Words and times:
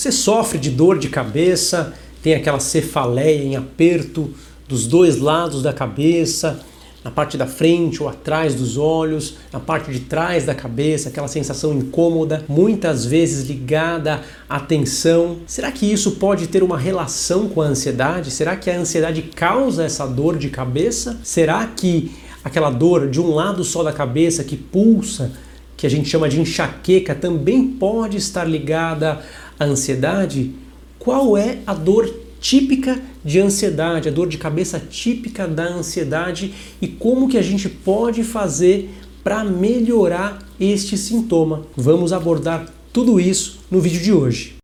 Você 0.00 0.10
sofre 0.10 0.58
de 0.58 0.70
dor 0.70 0.98
de 0.98 1.10
cabeça, 1.10 1.92
tem 2.22 2.32
aquela 2.32 2.58
cefaleia 2.58 3.44
em 3.44 3.54
aperto 3.54 4.30
dos 4.66 4.86
dois 4.86 5.18
lados 5.18 5.62
da 5.62 5.74
cabeça, 5.74 6.58
na 7.04 7.10
parte 7.10 7.36
da 7.36 7.46
frente 7.46 8.02
ou 8.02 8.08
atrás 8.08 8.54
dos 8.54 8.78
olhos, 8.78 9.34
na 9.52 9.60
parte 9.60 9.92
de 9.92 10.00
trás 10.00 10.46
da 10.46 10.54
cabeça, 10.54 11.10
aquela 11.10 11.28
sensação 11.28 11.74
incômoda, 11.74 12.46
muitas 12.48 13.04
vezes 13.04 13.46
ligada 13.46 14.22
à 14.48 14.58
tensão. 14.58 15.40
Será 15.46 15.70
que 15.70 15.84
isso 15.84 16.12
pode 16.12 16.46
ter 16.46 16.62
uma 16.62 16.78
relação 16.78 17.46
com 17.50 17.60
a 17.60 17.66
ansiedade? 17.66 18.30
Será 18.30 18.56
que 18.56 18.70
a 18.70 18.78
ansiedade 18.78 19.20
causa 19.20 19.84
essa 19.84 20.06
dor 20.06 20.38
de 20.38 20.48
cabeça? 20.48 21.20
Será 21.22 21.66
que 21.66 22.10
aquela 22.42 22.70
dor 22.70 23.06
de 23.10 23.20
um 23.20 23.34
lado 23.34 23.62
só 23.64 23.82
da 23.82 23.92
cabeça 23.92 24.42
que 24.44 24.56
pulsa, 24.56 25.30
que 25.76 25.86
a 25.86 25.90
gente 25.90 26.08
chama 26.08 26.26
de 26.26 26.40
enxaqueca, 26.40 27.14
também 27.14 27.66
pode 27.66 28.16
estar 28.16 28.44
ligada 28.44 29.20
à 29.60 29.64
ansiedade? 29.66 30.52
Qual 30.98 31.36
é 31.36 31.58
a 31.66 31.74
dor 31.74 32.12
típica 32.40 33.00
de 33.22 33.38
ansiedade, 33.38 34.08
a 34.08 34.12
dor 34.12 34.26
de 34.26 34.38
cabeça 34.38 34.80
típica 34.80 35.46
da 35.46 35.64
ansiedade 35.64 36.54
e 36.80 36.88
como 36.88 37.28
que 37.28 37.36
a 37.36 37.42
gente 37.42 37.68
pode 37.68 38.24
fazer 38.24 38.90
para 39.22 39.44
melhorar 39.44 40.38
este 40.58 40.96
sintoma. 40.96 41.66
Vamos 41.76 42.12
abordar 42.12 42.72
tudo 42.90 43.20
isso 43.20 43.60
no 43.70 43.80
vídeo 43.80 44.00
de 44.00 44.12
hoje. 44.12 44.56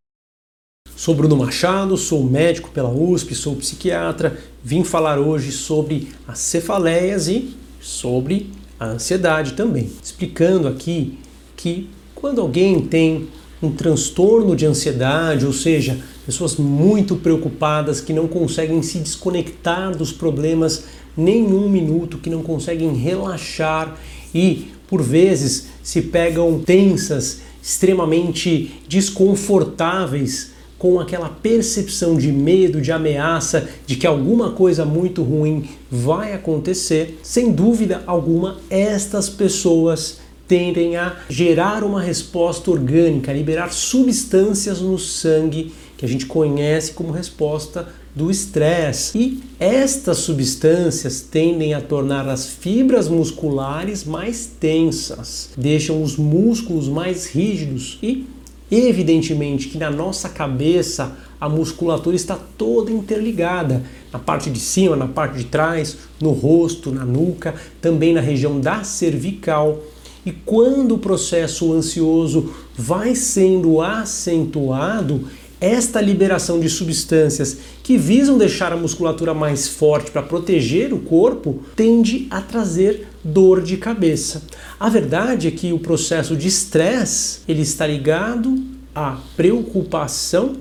Sou 0.97 1.15
Bruno 1.15 1.37
Machado, 1.37 1.95
sou 1.99 2.25
médico 2.25 2.71
pela 2.71 2.91
USP, 2.91 3.35
sou 3.35 3.55
psiquiatra, 3.57 4.39
vim 4.65 4.83
falar 4.83 5.19
hoje 5.19 5.53
sobre 5.53 6.09
as 6.27 6.39
cefaleias 6.39 7.29
e 7.29 7.55
sobre 7.79 8.51
a 8.81 8.87
ansiedade 8.87 9.53
também, 9.53 9.91
explicando 10.03 10.67
aqui 10.67 11.19
que 11.55 11.91
quando 12.15 12.41
alguém 12.41 12.81
tem 12.81 13.29
um 13.63 13.71
transtorno 13.71 14.55
de 14.55 14.67
ansiedade, 14.67 15.47
ou 15.47 15.53
seja, 15.53 15.99
pessoas 16.25 16.57
muito 16.57 17.17
preocupadas 17.17 18.01
que 18.01 18.13
não 18.13 18.29
conseguem 18.29 18.83
se 18.83 18.99
desconectar 18.99 19.97
dos 19.97 20.13
problemas 20.13 20.85
nem 21.17 21.45
um 21.45 21.69
minuto, 21.69 22.19
que 22.19 22.29
não 22.29 22.43
conseguem 22.43 22.95
relaxar 22.95 23.97
e 24.35 24.69
por 24.89 25.03
vezes 25.03 25.69
se 25.83 26.03
pegam 26.03 26.61
tensas, 26.61 27.41
extremamente 27.63 28.81
desconfortáveis 28.87 30.53
com 30.79 31.01
aquela 31.01 31.29
percepção 31.29 32.17
de 32.17 32.31
medo, 32.31 32.81
de 32.81 32.93
ameaça, 32.93 33.69
de 33.87 33.97
que 33.97 34.07
alguma 34.07 34.51
coisa 34.51 34.85
muito 34.85 35.23
ruim 35.23 35.69
vai 35.91 36.35
acontecer, 36.35 37.19
sem 37.23 37.51
dúvida 37.51 38.03
alguma, 38.07 38.59
estas 38.69 39.29
pessoas 39.29 40.19
tendem 40.47 40.97
a 40.97 41.17
gerar 41.29 41.83
uma 41.83 42.01
resposta 42.01 42.71
orgânica, 42.71 43.31
a 43.31 43.35
liberar 43.35 43.73
substâncias 43.73 44.81
no 44.81 44.99
sangue 44.99 45.73
que 45.97 46.05
a 46.05 46.09
gente 46.09 46.27
conhece 46.27 46.93
como 46.93 47.11
resposta 47.11 47.89
do 48.15 48.31
estresse. 48.31 49.19
E 49.19 49.43
estas 49.59 50.19
substâncias 50.19 51.21
tendem 51.21 51.75
a 51.75 51.81
tornar 51.81 52.29
as 52.29 52.47
fibras 52.49 53.09
musculares 53.09 54.05
mais 54.05 54.47
tensas, 54.47 55.51
deixam 55.57 56.03
os 56.03 56.17
músculos 56.17 56.89
mais 56.89 57.27
rígidos 57.27 57.99
e, 58.03 58.27
evidentemente, 58.71 59.69
que 59.69 59.79
na 59.79 59.91
nossa 59.91 60.29
cabeça 60.29 61.17
a 61.39 61.49
musculatura 61.49 62.17
está 62.17 62.39
toda 62.57 62.91
interligada, 62.91 63.83
na 64.11 64.19
parte 64.19 64.49
de 64.49 64.59
cima, 64.59 64.97
na 64.97 65.07
parte 65.07 65.37
de 65.37 65.45
trás, 65.45 65.99
no 66.19 66.31
rosto, 66.31 66.91
na 66.91 67.05
nuca, 67.05 67.55
também 67.81 68.15
na 68.15 68.23
região 68.23 68.59
da 68.59 68.83
cervical. 68.83 69.79
E 70.27 70.33
quando 70.33 70.97
o 70.97 70.99
processo 70.99 71.73
ansioso 71.73 72.53
vai 72.77 73.15
sendo 73.15 73.81
acentuado, 73.81 75.25
esta 75.61 76.01
liberação 76.01 76.59
de 76.59 76.69
substâncias 76.69 77.59
que 77.83 77.97
visam 77.97 78.37
deixar 78.37 78.73
a 78.73 78.77
musculatura 78.77 79.33
mais 79.33 79.69
forte 79.69 80.11
para 80.11 80.23
proteger 80.23 80.93
o 80.93 80.99
corpo 80.99 81.61
tende 81.75 82.27
a 82.29 82.43
trazer 82.43 83.07
dor 83.23 83.63
de 83.63 83.77
cabeça. 83.77 84.43
A 84.79 84.89
verdade 84.89 85.49
é 85.49 85.51
que 85.51 85.73
o 85.73 85.79
processo 85.79 86.37
de 86.37 86.49
estresse 86.49 87.41
ele 87.49 87.63
está 87.63 87.87
ligado 87.87 88.59
à 88.93 89.19
preocupação 89.37 90.57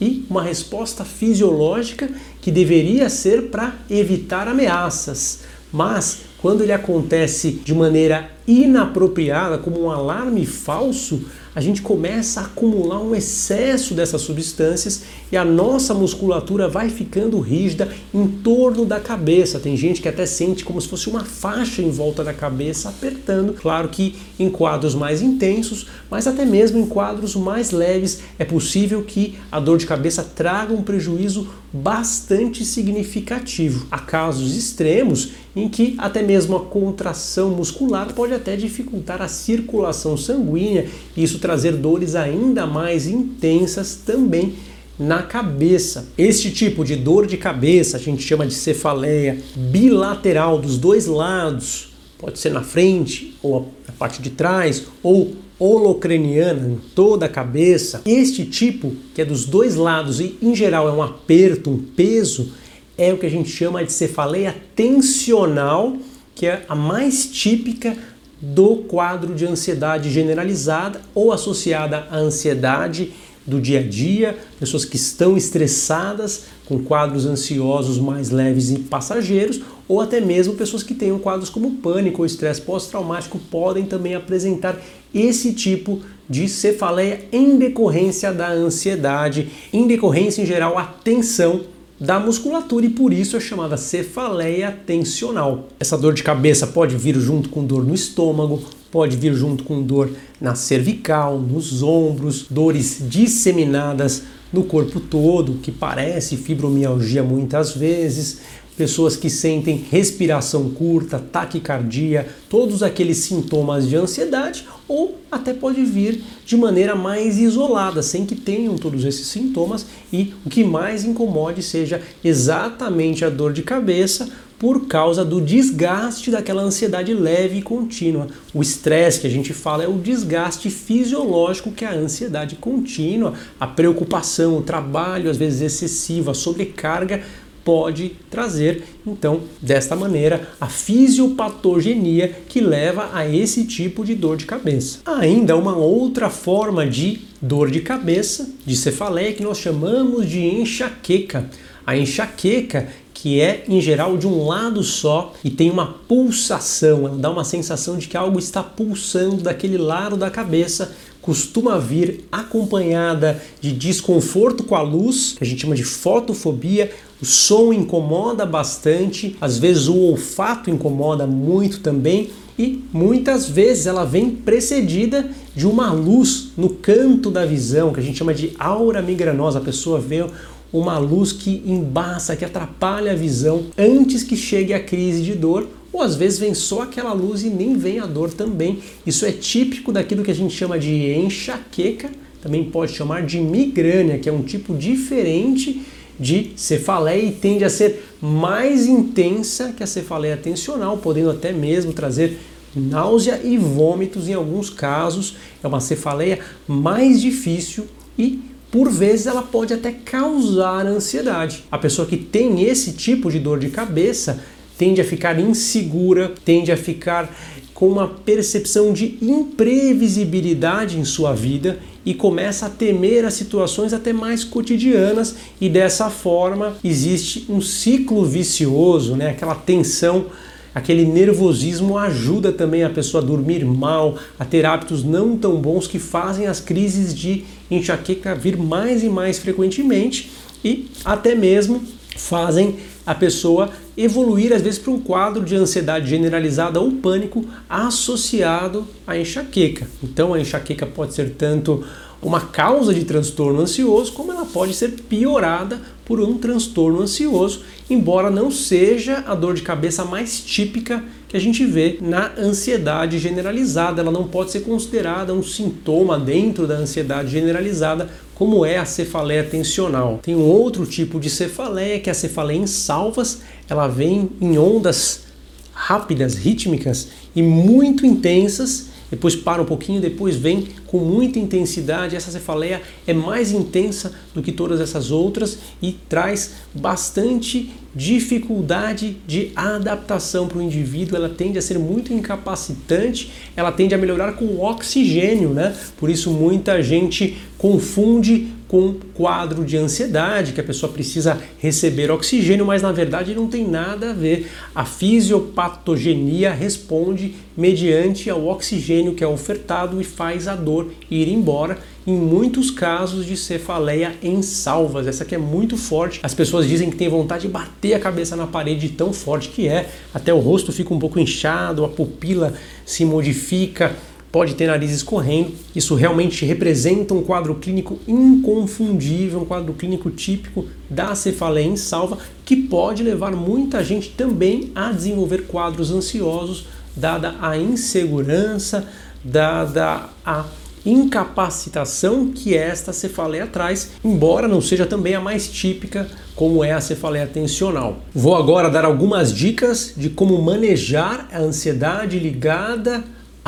e 0.00 0.24
uma 0.30 0.42
resposta 0.42 1.04
fisiológica 1.04 2.08
que 2.40 2.52
deveria 2.52 3.10
ser 3.10 3.50
para 3.50 3.74
evitar 3.90 4.46
ameaças. 4.46 5.40
Mas 5.72 6.20
quando 6.40 6.62
ele 6.62 6.72
acontece 6.72 7.50
de 7.50 7.74
maneira 7.74 8.30
inapropriada, 8.46 9.58
como 9.58 9.82
um 9.82 9.90
alarme 9.90 10.46
falso, 10.46 11.22
a 11.58 11.60
gente 11.60 11.82
começa 11.82 12.40
a 12.40 12.44
acumular 12.44 13.02
um 13.02 13.16
excesso 13.16 13.92
dessas 13.92 14.20
substâncias 14.20 15.02
e 15.32 15.36
a 15.36 15.44
nossa 15.44 15.92
musculatura 15.92 16.68
vai 16.68 16.88
ficando 16.88 17.40
rígida 17.40 17.88
em 18.14 18.28
torno 18.28 18.84
da 18.84 19.00
cabeça. 19.00 19.58
Tem 19.58 19.76
gente 19.76 20.00
que 20.00 20.08
até 20.08 20.24
sente 20.24 20.64
como 20.64 20.80
se 20.80 20.86
fosse 20.86 21.10
uma 21.10 21.24
faixa 21.24 21.82
em 21.82 21.90
volta 21.90 22.22
da 22.22 22.32
cabeça 22.32 22.88
apertando. 22.88 23.54
Claro 23.54 23.88
que 23.88 24.14
em 24.38 24.48
quadros 24.48 24.94
mais 24.94 25.20
intensos, 25.20 25.88
mas 26.08 26.28
até 26.28 26.44
mesmo 26.44 26.78
em 26.78 26.86
quadros 26.86 27.34
mais 27.34 27.72
leves, 27.72 28.20
é 28.38 28.44
possível 28.44 29.02
que 29.02 29.36
a 29.50 29.58
dor 29.58 29.78
de 29.78 29.86
cabeça 29.86 30.22
traga 30.22 30.72
um 30.72 30.82
prejuízo 30.84 31.48
bastante 31.72 32.64
significativo. 32.64 33.86
Há 33.90 33.98
casos 33.98 34.56
extremos 34.56 35.32
em 35.54 35.68
que 35.68 35.94
até 35.98 36.22
mesmo 36.22 36.56
a 36.56 36.64
contração 36.64 37.50
muscular 37.50 38.14
pode 38.14 38.32
até 38.32 38.56
dificultar 38.56 39.20
a 39.20 39.28
circulação 39.28 40.16
sanguínea 40.16 40.88
e 41.16 41.22
isso 41.22 41.38
trazer 41.48 41.72
dores 41.72 42.14
ainda 42.14 42.66
mais 42.66 43.06
intensas 43.06 43.94
também 44.04 44.56
na 44.98 45.22
cabeça. 45.22 46.06
Este 46.18 46.50
tipo 46.50 46.84
de 46.84 46.94
dor 46.94 47.26
de 47.26 47.38
cabeça 47.38 47.96
a 47.96 48.00
gente 48.00 48.22
chama 48.22 48.46
de 48.46 48.52
cefaleia 48.52 49.38
bilateral 49.56 50.58
dos 50.58 50.76
dois 50.76 51.06
lados, 51.06 51.88
pode 52.18 52.38
ser 52.38 52.52
na 52.52 52.60
frente 52.60 53.34
ou 53.42 53.72
na 53.86 53.94
parte 53.94 54.20
de 54.20 54.28
trás 54.28 54.84
ou 55.02 55.36
holocraniana 55.58 56.68
em 56.68 56.78
toda 56.94 57.24
a 57.24 57.30
cabeça. 57.30 58.02
Este 58.04 58.44
tipo, 58.44 58.94
que 59.14 59.22
é 59.22 59.24
dos 59.24 59.46
dois 59.46 59.74
lados 59.74 60.20
e 60.20 60.36
em 60.42 60.54
geral 60.54 60.86
é 60.86 60.92
um 60.92 61.02
aperto, 61.02 61.70
um 61.70 61.78
peso, 61.78 62.52
é 62.98 63.10
o 63.10 63.16
que 63.16 63.24
a 63.24 63.30
gente 63.30 63.48
chama 63.48 63.82
de 63.82 63.90
cefaleia 63.90 64.54
tensional, 64.76 65.96
que 66.34 66.46
é 66.46 66.66
a 66.68 66.74
mais 66.74 67.24
típica 67.24 67.96
do 68.40 68.76
quadro 68.76 69.34
de 69.34 69.46
ansiedade 69.46 70.10
generalizada 70.10 71.00
ou 71.14 71.32
associada 71.32 72.06
à 72.10 72.16
ansiedade 72.16 73.12
do 73.46 73.60
dia 73.60 73.80
a 73.80 73.82
dia, 73.82 74.38
pessoas 74.60 74.84
que 74.84 74.96
estão 74.96 75.36
estressadas 75.36 76.44
com 76.66 76.84
quadros 76.84 77.24
ansiosos 77.24 77.98
mais 77.98 78.28
leves 78.28 78.70
e 78.70 78.78
passageiros, 78.78 79.62
ou 79.88 80.02
até 80.02 80.20
mesmo 80.20 80.54
pessoas 80.54 80.82
que 80.82 80.94
tenham 80.94 81.18
quadros 81.18 81.48
como 81.48 81.76
pânico 81.76 82.20
ou 82.20 82.26
estresse 82.26 82.60
pós-traumático 82.60 83.38
podem 83.50 83.86
também 83.86 84.14
apresentar 84.14 84.78
esse 85.14 85.54
tipo 85.54 86.02
de 86.28 86.46
cefaleia 86.46 87.24
em 87.32 87.56
decorrência 87.56 88.30
da 88.30 88.50
ansiedade, 88.50 89.48
em 89.72 89.86
decorrência 89.86 90.42
em 90.42 90.46
geral 90.46 90.76
a 90.76 90.84
tensão 90.84 91.62
da 92.00 92.20
musculatura 92.20 92.86
e 92.86 92.90
por 92.90 93.12
isso 93.12 93.36
é 93.36 93.40
chamada 93.40 93.76
cefaleia 93.76 94.70
tensional. 94.86 95.68
Essa 95.80 95.98
dor 95.98 96.14
de 96.14 96.22
cabeça 96.22 96.66
pode 96.66 96.96
vir 96.96 97.18
junto 97.18 97.48
com 97.48 97.64
dor 97.64 97.84
no 97.84 97.94
estômago, 97.94 98.62
pode 98.90 99.16
vir 99.16 99.34
junto 99.34 99.64
com 99.64 99.82
dor 99.82 100.10
na 100.40 100.54
cervical, 100.54 101.38
nos 101.38 101.82
ombros, 101.82 102.46
dores 102.48 102.98
disseminadas 103.08 104.22
no 104.52 104.64
corpo 104.64 105.00
todo, 105.00 105.54
que 105.54 105.72
parece 105.72 106.36
fibromialgia 106.36 107.22
muitas 107.22 107.74
vezes, 107.74 108.40
pessoas 108.76 109.16
que 109.16 109.28
sentem 109.28 109.84
respiração 109.90 110.70
curta, 110.70 111.18
taquicardia, 111.18 112.28
todos 112.48 112.82
aqueles 112.82 113.18
sintomas 113.18 113.88
de 113.88 113.96
ansiedade, 113.96 114.64
ou 114.88 115.20
até 115.30 115.52
pode 115.52 115.84
vir 115.84 116.22
de 116.44 116.56
maneira 116.56 116.96
mais 116.96 117.38
isolada, 117.38 118.02
sem 118.02 118.24
que 118.24 118.34
tenham 118.34 118.76
todos 118.76 119.04
esses 119.04 119.26
sintomas 119.26 119.86
e 120.12 120.32
o 120.44 120.48
que 120.48 120.64
mais 120.64 121.04
incomode 121.04 121.62
seja 121.62 122.00
exatamente 122.24 123.24
a 123.24 123.28
dor 123.28 123.52
de 123.52 123.62
cabeça 123.62 124.28
por 124.58 124.86
causa 124.86 125.24
do 125.24 125.40
desgaste 125.40 126.32
daquela 126.32 126.62
ansiedade 126.62 127.14
leve 127.14 127.58
e 127.58 127.62
contínua. 127.62 128.26
O 128.52 128.60
estresse 128.60 129.20
que 129.20 129.26
a 129.26 129.30
gente 129.30 129.52
fala 129.52 129.84
é 129.84 129.88
o 129.88 129.98
desgaste 129.98 130.68
fisiológico 130.68 131.70
que 131.70 131.84
é 131.84 131.88
a 131.88 131.94
ansiedade 131.94 132.56
contínua, 132.56 133.34
a 133.60 133.66
preocupação, 133.68 134.56
o 134.56 134.62
trabalho 134.62 135.30
às 135.30 135.36
vezes 135.36 135.60
excessivo, 135.60 136.32
a 136.32 136.34
sobrecarga 136.34 137.22
pode 137.68 138.12
trazer, 138.30 138.82
então, 139.06 139.42
desta 139.60 139.94
maneira, 139.94 140.48
a 140.58 140.68
fisiopatogenia 140.68 142.34
que 142.48 142.62
leva 142.62 143.10
a 143.12 143.28
esse 143.28 143.64
tipo 143.64 144.06
de 144.06 144.14
dor 144.14 144.38
de 144.38 144.46
cabeça. 144.46 145.00
Ainda 145.04 145.54
uma 145.54 145.76
outra 145.76 146.30
forma 146.30 146.86
de 146.86 147.20
dor 147.42 147.70
de 147.70 147.80
cabeça, 147.80 148.48
de 148.64 148.74
cefaleia, 148.74 149.34
que 149.34 149.42
nós 149.42 149.58
chamamos 149.58 150.26
de 150.26 150.40
enxaqueca. 150.46 151.50
A 151.86 151.94
enxaqueca 151.94 152.88
que 153.12 153.38
é 153.38 153.64
em 153.68 153.82
geral 153.82 154.16
de 154.16 154.26
um 154.26 154.46
lado 154.46 154.82
só 154.82 155.34
e 155.44 155.50
tem 155.50 155.70
uma 155.70 155.86
pulsação, 155.86 157.06
ela 157.06 157.18
dá 157.18 157.28
uma 157.28 157.42
sensação 157.42 157.98
de 157.98 158.06
que 158.06 158.16
algo 158.16 158.38
está 158.38 158.62
pulsando 158.62 159.42
daquele 159.42 159.76
lado 159.76 160.16
da 160.16 160.30
cabeça 160.30 160.94
costuma 161.28 161.76
vir 161.76 162.24
acompanhada 162.32 163.42
de 163.60 163.70
desconforto 163.72 164.64
com 164.64 164.74
a 164.74 164.80
luz, 164.80 165.34
que 165.36 165.44
a 165.44 165.46
gente 165.46 165.60
chama 165.60 165.74
de 165.74 165.84
fotofobia. 165.84 166.90
O 167.20 167.24
som 167.24 167.72
incomoda 167.72 168.46
bastante, 168.46 169.36
às 169.40 169.58
vezes 169.58 169.88
o 169.88 169.96
olfato 169.96 170.70
incomoda 170.70 171.26
muito 171.26 171.80
também 171.80 172.30
e 172.56 172.84
muitas 172.92 173.48
vezes 173.48 173.86
ela 173.86 174.04
vem 174.04 174.30
precedida 174.30 175.28
de 175.54 175.66
uma 175.66 175.92
luz 175.92 176.52
no 176.56 176.70
canto 176.70 177.28
da 177.28 177.44
visão, 177.44 177.92
que 177.92 177.98
a 177.98 178.02
gente 178.02 178.18
chama 178.18 178.32
de 178.32 178.52
aura 178.56 179.02
migranosa. 179.02 179.58
A 179.58 179.62
pessoa 179.62 179.98
vê 179.98 180.24
uma 180.72 180.96
luz 180.98 181.32
que 181.32 181.62
embaça, 181.66 182.36
que 182.36 182.44
atrapalha 182.44 183.12
a 183.12 183.16
visão 183.16 183.64
antes 183.76 184.22
que 184.22 184.36
chegue 184.36 184.72
a 184.72 184.80
crise 184.80 185.22
de 185.22 185.34
dor, 185.34 185.66
ou 185.92 186.02
às 186.02 186.14
vezes 186.14 186.38
vem 186.38 186.54
só 186.54 186.82
aquela 186.82 187.12
luz 187.12 187.42
e 187.42 187.50
nem 187.50 187.76
vem 187.76 187.98
a 187.98 188.06
dor 188.06 188.32
também. 188.32 188.78
Isso 189.04 189.26
é 189.26 189.32
típico 189.32 189.90
daquilo 189.90 190.22
que 190.22 190.30
a 190.30 190.34
gente 190.34 190.54
chama 190.54 190.78
de 190.78 191.12
enxaqueca, 191.14 192.10
também 192.40 192.62
pode 192.64 192.92
chamar 192.92 193.26
de 193.26 193.40
migrânia, 193.40 194.18
que 194.18 194.28
é 194.28 194.32
um 194.32 194.42
tipo 194.42 194.72
diferente 194.74 195.82
de 196.18 196.52
cefaleia 196.56 197.22
e 197.22 197.32
tende 197.32 197.64
a 197.64 197.70
ser 197.70 198.04
mais 198.20 198.86
intensa 198.86 199.72
que 199.76 199.82
a 199.82 199.86
cefaleia 199.86 200.36
tensional, 200.36 200.98
podendo 200.98 201.30
até 201.30 201.52
mesmo 201.52 201.92
trazer 201.92 202.38
náusea 202.74 203.40
e 203.42 203.56
vômitos 203.56 204.28
em 204.28 204.34
alguns 204.34 204.70
casos. 204.70 205.36
É 205.62 205.66
uma 205.66 205.80
cefaleia 205.80 206.40
mais 206.66 207.20
difícil 207.20 207.86
e 208.18 208.40
por 208.70 208.90
vezes 208.90 209.26
ela 209.26 209.42
pode 209.42 209.72
até 209.72 209.92
causar 209.92 210.86
ansiedade. 210.86 211.64
A 211.70 211.78
pessoa 211.78 212.06
que 212.06 212.16
tem 212.16 212.64
esse 212.64 212.92
tipo 212.92 213.30
de 213.30 213.38
dor 213.38 213.58
de 213.58 213.70
cabeça 213.70 214.42
tende 214.76 215.00
a 215.00 215.04
ficar 215.04 215.38
insegura, 215.38 216.32
tende 216.44 216.70
a 216.70 216.76
ficar 216.76 217.34
com 217.72 217.88
uma 217.88 218.08
percepção 218.08 218.92
de 218.92 219.16
imprevisibilidade 219.22 220.98
em 220.98 221.04
sua 221.04 221.32
vida 221.32 221.78
e 222.08 222.14
começa 222.14 222.64
a 222.64 222.70
temer 222.70 223.26
as 223.26 223.34
situações 223.34 223.92
até 223.92 224.14
mais 224.14 224.42
cotidianas 224.42 225.36
e 225.60 225.68
dessa 225.68 226.08
forma 226.08 226.78
existe 226.82 227.44
um 227.50 227.60
ciclo 227.60 228.24
vicioso, 228.24 229.14
né? 229.14 229.28
Aquela 229.28 229.54
tensão 229.54 230.26
Aquele 230.74 231.04
nervosismo 231.04 231.98
ajuda 231.98 232.52
também 232.52 232.84
a 232.84 232.90
pessoa 232.90 233.22
a 233.22 233.26
dormir 233.26 233.64
mal, 233.64 234.16
a 234.38 234.44
ter 234.44 234.64
hábitos 234.64 235.02
não 235.02 235.36
tão 235.36 235.56
bons 235.56 235.88
que 235.88 235.98
fazem 235.98 236.46
as 236.46 236.60
crises 236.60 237.12
de 237.12 237.44
enxaqueca 237.68 238.34
vir 238.34 238.56
mais 238.56 239.02
e 239.02 239.08
mais 239.08 239.38
frequentemente 239.38 240.30
e 240.64 240.88
até 241.04 241.34
mesmo 241.34 241.82
fazem 242.16 242.76
a 243.08 243.14
pessoa 243.14 243.70
evoluir 243.96 244.52
às 244.52 244.60
vezes 244.60 244.78
para 244.78 244.92
um 244.92 245.00
quadro 245.00 245.42
de 245.42 245.56
ansiedade 245.56 246.10
generalizada 246.10 246.78
ou 246.78 246.92
pânico 246.92 247.42
associado 247.66 248.86
à 249.06 249.16
enxaqueca. 249.16 249.88
Então 250.04 250.34
a 250.34 250.40
enxaqueca 250.40 250.84
pode 250.84 251.14
ser 251.14 251.30
tanto 251.30 251.82
uma 252.20 252.42
causa 252.42 252.92
de 252.92 253.06
transtorno 253.06 253.62
ansioso, 253.62 254.12
como 254.12 254.30
ela 254.30 254.44
pode 254.44 254.74
ser 254.74 254.90
piorada 255.08 255.80
por 256.04 256.20
um 256.20 256.36
transtorno 256.36 257.00
ansioso, 257.00 257.62
embora 257.88 258.28
não 258.28 258.50
seja 258.50 259.24
a 259.26 259.34
dor 259.34 259.54
de 259.54 259.62
cabeça 259.62 260.04
mais 260.04 260.40
típica 260.40 261.02
que 261.28 261.36
a 261.36 261.40
gente 261.40 261.64
vê 261.64 261.98
na 262.02 262.32
ansiedade 262.36 263.18
generalizada. 263.18 264.02
Ela 264.02 264.10
não 264.10 264.24
pode 264.24 264.50
ser 264.50 264.60
considerada 264.60 265.32
um 265.32 265.42
sintoma 265.42 266.18
dentro 266.18 266.66
da 266.66 266.74
ansiedade 266.74 267.30
generalizada, 267.30 268.10
como 268.38 268.64
é 268.64 268.78
a 268.78 268.84
cefaleia 268.84 269.42
tensional. 269.42 270.20
Tem 270.22 270.36
um 270.36 270.44
outro 270.44 270.86
tipo 270.86 271.18
de 271.18 271.28
cefaleia, 271.28 271.98
que 271.98 272.08
é 272.08 272.12
a 272.12 272.14
cefaleia 272.14 272.58
em 272.58 272.66
salvas. 272.68 273.40
Ela 273.68 273.88
vem 273.88 274.30
em 274.40 274.56
ondas 274.56 275.24
rápidas, 275.72 276.36
rítmicas 276.36 277.08
e 277.34 277.42
muito 277.42 278.06
intensas 278.06 278.88
depois 279.10 279.34
para 279.34 279.62
um 279.62 279.64
pouquinho, 279.64 280.00
depois 280.00 280.36
vem 280.36 280.68
com 280.86 280.98
muita 280.98 281.38
intensidade. 281.38 282.14
Essa 282.14 282.30
cefaleia 282.30 282.82
é 283.06 283.12
mais 283.12 283.52
intensa 283.52 284.12
do 284.34 284.42
que 284.42 284.52
todas 284.52 284.80
essas 284.80 285.10
outras 285.10 285.58
e 285.80 285.92
traz 285.92 286.56
bastante 286.74 287.72
dificuldade 287.98 289.16
de 289.26 289.50
adaptação 289.56 290.46
para 290.46 290.58
o 290.58 290.62
indivíduo. 290.62 291.16
Ela 291.16 291.28
tende 291.28 291.58
a 291.58 291.62
ser 291.62 291.80
muito 291.80 292.12
incapacitante, 292.12 293.32
ela 293.56 293.72
tende 293.72 293.92
a 293.92 293.98
melhorar 293.98 294.34
com 294.34 294.44
o 294.44 294.62
oxigênio, 294.62 295.50
né? 295.50 295.76
Por 295.96 296.08
isso 296.08 296.30
muita 296.30 296.80
gente 296.80 297.36
confunde 297.58 298.52
com 298.68 298.94
quadro 299.14 299.64
de 299.64 299.76
ansiedade, 299.76 300.52
que 300.52 300.60
a 300.60 300.64
pessoa 300.64 300.92
precisa 300.92 301.40
receber 301.58 302.10
oxigênio, 302.10 302.66
mas 302.66 302.82
na 302.82 302.92
verdade 302.92 303.34
não 303.34 303.48
tem 303.48 303.66
nada 303.66 304.10
a 304.10 304.12
ver. 304.12 304.50
A 304.74 304.84
fisiopatogenia 304.84 306.52
responde 306.52 307.34
mediante 307.56 308.30
ao 308.30 308.46
oxigênio 308.46 309.14
que 309.14 309.24
é 309.24 309.26
ofertado 309.26 310.00
e 310.00 310.04
faz 310.04 310.46
a 310.46 310.54
dor 310.54 310.92
ir 311.10 311.28
embora. 311.28 311.78
Em 312.06 312.14
muitos 312.14 312.70
casos 312.70 313.26
de 313.26 313.36
cefaleia 313.36 314.14
em 314.22 314.40
salvas, 314.40 315.06
essa 315.06 315.24
aqui 315.24 315.34
é 315.34 315.38
muito 315.38 315.76
forte. 315.76 316.20
As 316.22 316.32
pessoas 316.32 316.66
dizem 316.66 316.88
que 316.88 316.96
tem 316.96 317.08
vontade 317.08 317.42
de 317.42 317.48
bater 317.48 317.94
a 317.94 317.98
cabeça 317.98 318.34
na 318.36 318.46
parede 318.46 318.88
tão 318.90 319.12
forte 319.12 319.48
que 319.48 319.68
é, 319.68 319.90
até 320.14 320.32
o 320.32 320.38
rosto 320.38 320.72
fica 320.72 320.94
um 320.94 320.98
pouco 320.98 321.18
inchado, 321.18 321.84
a 321.84 321.88
pupila 321.88 322.54
se 322.86 323.04
modifica, 323.04 323.94
pode 324.30 324.54
ter 324.54 324.66
nariz 324.66 324.90
escorrendo. 324.90 325.52
Isso 325.74 325.94
realmente 325.94 326.44
representa 326.44 327.14
um 327.14 327.22
quadro 327.22 327.54
clínico 327.54 327.98
inconfundível, 328.06 329.40
um 329.40 329.44
quadro 329.44 329.72
clínico 329.74 330.10
típico 330.10 330.66
da 330.88 331.14
cefaleia 331.14 331.66
em 331.66 331.76
salva, 331.76 332.18
que 332.44 332.56
pode 332.56 333.02
levar 333.02 333.32
muita 333.32 333.82
gente 333.84 334.10
também 334.10 334.70
a 334.74 334.92
desenvolver 334.92 335.46
quadros 335.46 335.90
ansiosos, 335.90 336.66
dada 336.96 337.34
a 337.40 337.56
insegurança, 337.56 338.86
dada 339.24 340.08
a 340.24 340.44
incapacitação 340.86 342.28
que 342.28 342.56
esta 342.56 342.92
cefaleia 342.92 343.46
traz, 343.46 343.90
embora 344.02 344.48
não 344.48 344.60
seja 344.60 344.86
também 344.86 345.14
a 345.14 345.20
mais 345.20 345.48
típica, 345.48 346.08
como 346.34 346.62
é 346.62 346.72
a 346.72 346.80
cefaleia 346.80 347.26
tensional. 347.26 347.98
Vou 348.14 348.36
agora 348.36 348.70
dar 348.70 348.84
algumas 348.84 349.32
dicas 349.32 349.92
de 349.96 350.08
como 350.08 350.40
manejar 350.40 351.28
a 351.32 351.40
ansiedade 351.40 352.18
ligada 352.18 353.04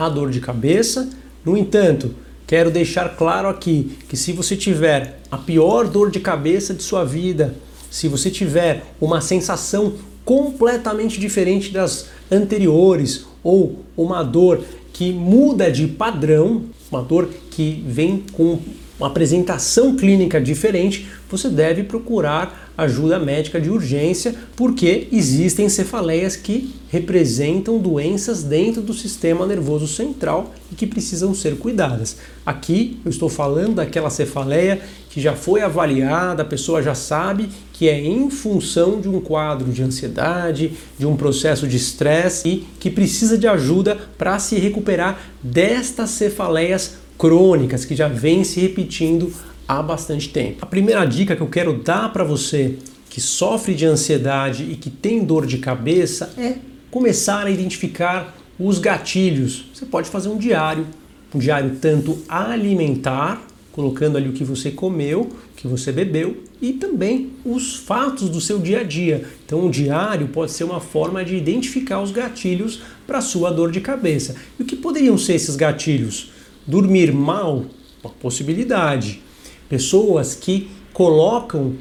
a 0.06 0.08
dor 0.08 0.30
de 0.30 0.40
cabeça. 0.40 1.08
No 1.44 1.56
entanto, 1.56 2.14
quero 2.46 2.70
deixar 2.70 3.16
claro 3.16 3.48
aqui 3.48 3.98
que 4.08 4.16
se 4.16 4.32
você 4.32 4.56
tiver 4.56 5.20
a 5.30 5.36
pior 5.36 5.88
dor 5.88 6.10
de 6.10 6.20
cabeça 6.20 6.74
de 6.74 6.82
sua 6.82 7.04
vida, 7.04 7.54
se 7.90 8.08
você 8.08 8.30
tiver 8.30 8.84
uma 9.00 9.20
sensação 9.20 9.94
completamente 10.24 11.18
diferente 11.18 11.70
das 11.70 12.06
anteriores 12.30 13.26
ou 13.42 13.84
uma 13.96 14.22
dor 14.22 14.62
que 14.92 15.12
muda 15.12 15.70
de 15.70 15.86
padrão, 15.86 16.64
uma 16.90 17.02
dor 17.02 17.28
que 17.50 17.84
vem 17.86 18.24
com 18.32 18.58
uma 18.98 19.08
apresentação 19.08 19.96
clínica 19.96 20.40
diferente, 20.40 21.08
você 21.30 21.48
deve 21.48 21.84
procurar 21.84 22.72
ajuda 22.76 23.18
médica 23.18 23.60
de 23.60 23.70
urgência, 23.70 24.34
porque 24.56 25.08
existem 25.12 25.68
cefaleias 25.68 26.34
que 26.36 26.74
representam 26.88 27.78
doenças 27.78 28.42
dentro 28.42 28.82
do 28.82 28.92
sistema 28.92 29.46
nervoso 29.46 29.86
central 29.86 30.52
e 30.72 30.74
que 30.74 30.86
precisam 30.86 31.34
ser 31.34 31.56
cuidadas. 31.56 32.16
Aqui 32.44 32.98
eu 33.04 33.10
estou 33.10 33.28
falando 33.28 33.76
daquela 33.76 34.10
cefaleia 34.10 34.80
que 35.08 35.20
já 35.20 35.34
foi 35.34 35.60
avaliada, 35.60 36.42
a 36.42 36.46
pessoa 36.46 36.82
já 36.82 36.94
sabe 36.94 37.48
que 37.72 37.88
é 37.88 38.00
em 38.00 38.30
função 38.30 39.00
de 39.00 39.08
um 39.08 39.20
quadro 39.20 39.70
de 39.72 39.82
ansiedade, 39.82 40.72
de 40.98 41.06
um 41.06 41.16
processo 41.16 41.66
de 41.66 41.76
estresse 41.76 42.48
e 42.48 42.66
que 42.78 42.90
precisa 42.90 43.36
de 43.36 43.46
ajuda 43.46 43.98
para 44.16 44.38
se 44.38 44.56
recuperar 44.56 45.20
destas 45.42 46.10
cefaleias 46.10 46.98
crônicas 47.18 47.84
que 47.84 47.94
já 47.94 48.08
vêm 48.08 48.44
se 48.44 48.60
repetindo 48.60 49.32
há 49.70 49.80
bastante 49.80 50.28
tempo. 50.30 50.58
A 50.62 50.66
primeira 50.66 51.04
dica 51.04 51.36
que 51.36 51.42
eu 51.42 51.46
quero 51.46 51.72
dar 51.74 52.12
para 52.12 52.24
você 52.24 52.76
que 53.08 53.20
sofre 53.20 53.72
de 53.72 53.86
ansiedade 53.86 54.64
e 54.64 54.74
que 54.74 54.90
tem 54.90 55.22
dor 55.22 55.46
de 55.46 55.58
cabeça 55.58 56.34
é 56.36 56.56
começar 56.90 57.46
a 57.46 57.50
identificar 57.50 58.36
os 58.58 58.80
gatilhos. 58.80 59.66
Você 59.72 59.86
pode 59.86 60.10
fazer 60.10 60.28
um 60.28 60.38
diário, 60.38 60.88
um 61.32 61.38
diário 61.38 61.76
tanto 61.80 62.18
alimentar, 62.28 63.46
colocando 63.70 64.16
ali 64.16 64.28
o 64.28 64.32
que 64.32 64.42
você 64.42 64.72
comeu, 64.72 65.20
o 65.20 65.54
que 65.54 65.68
você 65.68 65.92
bebeu 65.92 66.42
e 66.60 66.72
também 66.72 67.30
os 67.44 67.76
fatos 67.76 68.28
do 68.28 68.40
seu 68.40 68.58
dia 68.58 68.80
a 68.80 68.82
dia. 68.82 69.24
Então, 69.46 69.64
o 69.64 69.70
diário 69.70 70.26
pode 70.28 70.50
ser 70.50 70.64
uma 70.64 70.80
forma 70.80 71.24
de 71.24 71.36
identificar 71.36 72.00
os 72.00 72.10
gatilhos 72.10 72.82
para 73.06 73.18
a 73.18 73.22
sua 73.22 73.52
dor 73.52 73.70
de 73.70 73.80
cabeça. 73.80 74.34
E 74.58 74.64
o 74.64 74.66
que 74.66 74.74
poderiam 74.74 75.16
ser 75.16 75.34
esses 75.34 75.54
gatilhos? 75.54 76.32
Dormir 76.66 77.12
mal, 77.12 77.66
uma 78.02 78.12
possibilidade 78.12 79.22
pessoas 79.70 80.34
que 80.34 80.68
colocam 80.92 81.74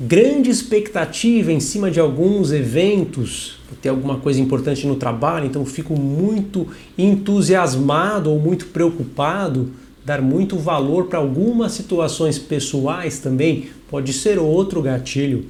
grande 0.00 0.50
expectativa 0.50 1.52
em 1.52 1.60
cima 1.60 1.90
de 1.90 2.00
alguns 2.00 2.50
eventos, 2.50 3.60
ter 3.80 3.90
alguma 3.90 4.16
coisa 4.16 4.40
importante 4.40 4.86
no 4.86 4.96
trabalho, 4.96 5.46
então 5.46 5.64
fico 5.64 5.94
muito 5.98 6.66
entusiasmado 6.96 8.30
ou 8.30 8.40
muito 8.40 8.66
preocupado, 8.66 9.70
dar 10.04 10.20
muito 10.20 10.56
valor 10.56 11.06
para 11.06 11.18
algumas 11.18 11.72
situações 11.72 12.38
pessoais 12.38 13.18
também 13.18 13.68
pode 13.88 14.12
ser 14.12 14.38
outro 14.38 14.82
gatilho. 14.82 15.44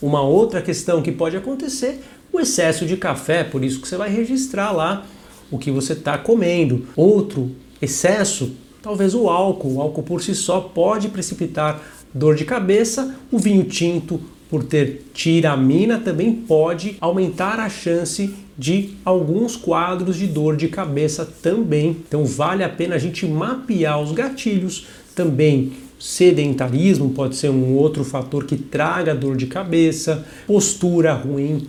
Uma 0.00 0.22
outra 0.22 0.62
questão 0.62 1.02
que 1.02 1.12
pode 1.12 1.36
acontecer, 1.36 2.00
o 2.32 2.40
excesso 2.40 2.86
de 2.86 2.96
café, 2.96 3.44
por 3.44 3.62
isso 3.64 3.80
que 3.80 3.88
você 3.88 3.96
vai 3.96 4.08
registrar 4.08 4.70
lá 4.70 5.04
o 5.50 5.58
que 5.58 5.70
você 5.70 5.92
está 5.94 6.16
comendo. 6.16 6.86
Outro 6.96 7.50
excesso 7.82 8.52
talvez 8.82 9.14
o 9.14 9.28
álcool. 9.28 9.74
O 9.74 9.80
álcool 9.80 10.02
por 10.02 10.22
si 10.22 10.34
só 10.34 10.60
pode 10.60 11.08
precipitar 11.08 11.80
dor 12.12 12.34
de 12.34 12.44
cabeça, 12.44 13.16
o 13.30 13.38
vinho 13.38 13.64
tinto, 13.64 14.20
por 14.48 14.64
ter 14.64 15.06
tiramina, 15.14 15.98
também 15.98 16.32
pode 16.32 16.96
aumentar 17.00 17.60
a 17.60 17.68
chance 17.68 18.34
de 18.58 18.96
alguns 19.04 19.56
quadros 19.56 20.16
de 20.16 20.26
dor 20.26 20.56
de 20.56 20.68
cabeça 20.68 21.24
também. 21.24 21.96
Então 22.06 22.24
vale 22.24 22.64
a 22.64 22.68
pena 22.68 22.96
a 22.96 22.98
gente 22.98 23.24
mapear 23.26 24.00
os 24.02 24.12
gatilhos 24.12 24.86
também. 25.14 25.72
Sedentarismo 25.98 27.10
pode 27.10 27.36
ser 27.36 27.50
um 27.50 27.76
outro 27.76 28.04
fator 28.04 28.44
que 28.44 28.56
traga 28.56 29.14
dor 29.14 29.36
de 29.36 29.46
cabeça, 29.46 30.26
postura 30.46 31.12
ruim 31.14 31.68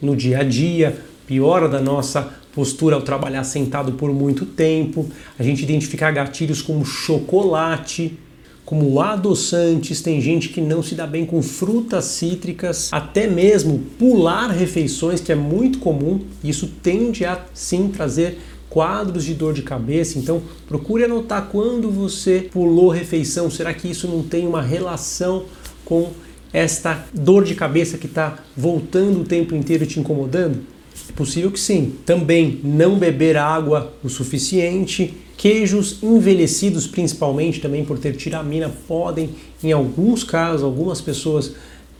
no 0.00 0.14
dia 0.14 0.40
a 0.40 0.42
dia, 0.42 0.98
piora 1.26 1.68
da 1.68 1.80
nossa 1.80 2.39
postura 2.60 2.94
ao 2.94 3.00
trabalhar 3.00 3.42
sentado 3.42 3.92
por 3.92 4.12
muito 4.12 4.44
tempo, 4.44 5.08
a 5.38 5.42
gente 5.42 5.62
identificar 5.62 6.10
gatilhos 6.10 6.60
como 6.60 6.84
chocolate, 6.84 8.18
como 8.66 9.00
adoçantes, 9.00 10.02
tem 10.02 10.20
gente 10.20 10.50
que 10.50 10.60
não 10.60 10.82
se 10.82 10.94
dá 10.94 11.06
bem 11.06 11.24
com 11.24 11.40
frutas 11.40 12.04
cítricas, 12.04 12.90
até 12.92 13.26
mesmo 13.26 13.78
pular 13.98 14.48
refeições, 14.48 15.22
que 15.22 15.32
é 15.32 15.34
muito 15.34 15.78
comum, 15.78 16.20
isso 16.44 16.70
tende 16.82 17.24
a 17.24 17.42
sim 17.54 17.88
trazer 17.88 18.38
quadros 18.68 19.24
de 19.24 19.32
dor 19.32 19.54
de 19.54 19.62
cabeça. 19.62 20.18
Então, 20.18 20.42
procure 20.68 21.04
anotar 21.04 21.48
quando 21.50 21.90
você 21.90 22.50
pulou 22.52 22.90
refeição. 22.90 23.50
Será 23.50 23.72
que 23.72 23.90
isso 23.90 24.06
não 24.06 24.22
tem 24.22 24.46
uma 24.46 24.60
relação 24.60 25.46
com 25.82 26.10
esta 26.52 27.06
dor 27.14 27.42
de 27.42 27.54
cabeça 27.54 27.96
que 27.96 28.06
está 28.06 28.38
voltando 28.54 29.22
o 29.22 29.24
tempo 29.24 29.54
inteiro 29.54 29.86
te 29.86 29.98
incomodando? 29.98 30.60
É 31.08 31.12
possível 31.12 31.50
que 31.50 31.60
sim. 31.60 31.94
Também 32.04 32.60
não 32.62 32.98
beber 32.98 33.36
água 33.36 33.92
o 34.02 34.08
suficiente 34.08 35.14
Queijos 35.40 36.02
envelhecidos, 36.02 36.86
principalmente 36.86 37.62
também 37.62 37.82
por 37.82 37.98
ter 37.98 38.14
tiramina, 38.14 38.70
podem, 38.86 39.30
em 39.64 39.72
alguns 39.72 40.22
casos, 40.22 40.62
algumas 40.62 41.00
pessoas 41.00 41.52